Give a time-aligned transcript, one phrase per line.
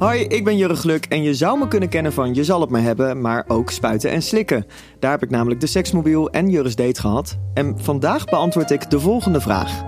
[0.00, 2.70] Hoi, ik ben Jurre Gluk en je zou me kunnen kennen van Je zal het
[2.70, 4.66] me hebben, maar ook spuiten en slikken.
[4.98, 7.38] Daar heb ik namelijk de seksmobiel en Jurre's date gehad.
[7.54, 9.82] En vandaag beantwoord ik de volgende vraag.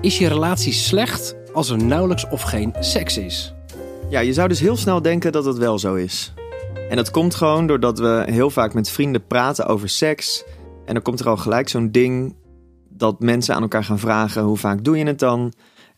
[0.00, 3.54] Is je relatie slecht als er nauwelijks of geen seks is?
[4.08, 6.32] Ja, je zou dus heel snel denken dat het wel zo is.
[6.88, 10.44] En dat komt gewoon doordat we heel vaak met vrienden praten over seks.
[10.84, 12.36] En dan komt er al gelijk zo'n ding
[12.88, 15.52] dat mensen aan elkaar gaan vragen: hoe vaak doe je het dan?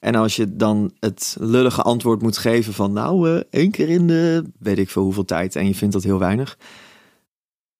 [0.06, 4.06] En als je dan het lullige antwoord moet geven van nou, uh, één keer in
[4.06, 6.58] de weet ik veel hoeveel tijd en je vindt dat heel weinig.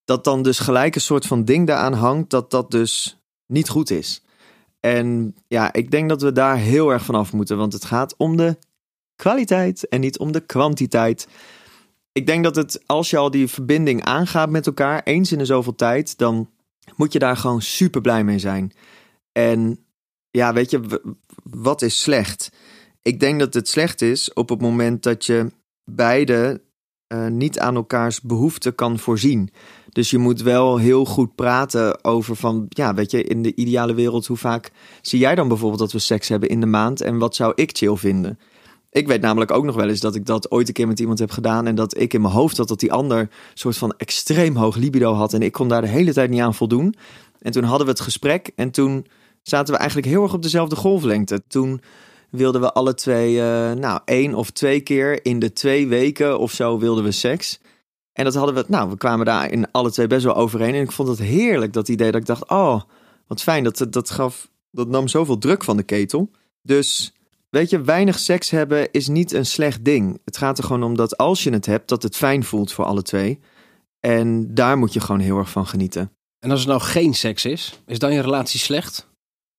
[0.05, 3.91] Dat dan dus gelijk een soort van ding daaraan hangt dat dat dus niet goed
[3.91, 4.23] is.
[4.81, 8.37] En ja, ik denk dat we daar heel erg vanaf moeten, want het gaat om
[8.37, 8.59] de
[9.17, 11.29] kwaliteit en niet om de kwantiteit.
[12.13, 15.45] Ik denk dat het, als je al die verbinding aangaat met elkaar, eens in de
[15.45, 16.51] zoveel tijd, dan
[16.97, 18.73] moet je daar gewoon super blij mee zijn.
[19.33, 19.86] En
[20.37, 20.81] ja, weet je,
[21.43, 22.51] wat is slecht?
[23.03, 25.47] Ik denk dat het slecht is op het moment dat je
[25.85, 26.63] beide
[27.13, 29.51] uh, niet aan elkaars behoeften kan voorzien.
[29.89, 33.95] Dus je moet wel heel goed praten over van, ja, weet je, in de ideale
[33.95, 34.71] wereld, hoe vaak
[35.03, 37.77] zie jij dan bijvoorbeeld dat we seks hebben in de maand en wat zou ik
[37.77, 38.39] chill vinden?
[38.91, 41.19] Ik weet namelijk ook nog wel eens dat ik dat ooit een keer met iemand
[41.19, 44.57] heb gedaan en dat ik in mijn hoofd had dat die ander soort van extreem
[44.57, 46.95] hoog libido had en ik kon daar de hele tijd niet aan voldoen.
[47.41, 49.07] En toen hadden we het gesprek en toen
[49.49, 51.43] zaten we eigenlijk heel erg op dezelfde golflengte.
[51.49, 51.81] Toen
[52.31, 56.53] wilden we alle twee, uh, nou, één of twee keer in de twee weken of
[56.53, 57.61] zo wilden we seks.
[58.13, 60.75] En dat hadden we, nou, we kwamen daar in alle twee best wel overeen.
[60.75, 62.81] En ik vond het heerlijk, dat idee dat ik dacht, oh,
[63.27, 63.65] wat fijn.
[63.65, 66.31] Dat, dat gaf, dat nam zoveel druk van de ketel.
[66.63, 67.13] Dus,
[67.51, 70.21] weet je, weinig seks hebben is niet een slecht ding.
[70.25, 72.85] Het gaat er gewoon om dat als je het hebt, dat het fijn voelt voor
[72.85, 73.41] alle twee.
[74.01, 76.11] En daar moet je gewoon heel erg van genieten.
[76.39, 79.09] En als er nou geen seks is, is dan je relatie slecht?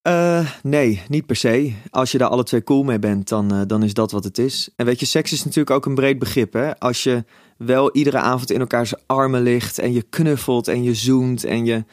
[0.07, 1.73] Uh, nee, niet per se.
[1.89, 4.37] Als je daar alle twee cool mee bent, dan, uh, dan is dat wat het
[4.37, 4.69] is.
[4.75, 6.53] En weet je, seks is natuurlijk ook een breed begrip.
[6.53, 6.79] Hè?
[6.79, 7.23] Als je
[7.57, 11.83] wel iedere avond in elkaars armen ligt en je knuffelt en je zoent en je,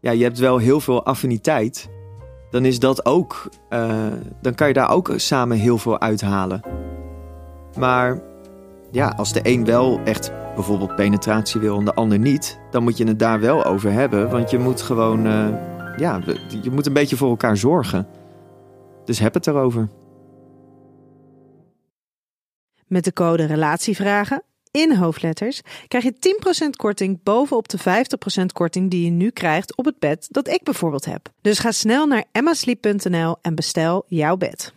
[0.00, 1.88] ja, je hebt wel heel veel affiniteit,
[2.50, 4.06] dan is dat ook, uh,
[4.42, 6.60] dan kan je daar ook samen heel veel uithalen.
[7.78, 8.22] Maar
[8.90, 12.96] ja, als de een wel echt bijvoorbeeld penetratie wil en de ander niet, dan moet
[12.96, 14.30] je het daar wel over hebben.
[14.30, 15.26] Want je moet gewoon
[15.96, 16.20] ja,
[16.62, 18.06] je moet een beetje voor elkaar zorgen.
[19.04, 19.88] Dus heb het erover.
[22.86, 26.14] Met de code Relatievragen in hoofdletters krijg je
[26.66, 27.78] 10% korting bovenop de
[28.42, 31.28] 50% korting die je nu krijgt op het bed dat ik bijvoorbeeld heb.
[31.40, 34.74] Dus ga snel naar emmasleep.nl en bestel jouw bed.